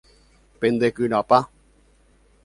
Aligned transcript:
Pendekyrapa. 0.59 1.39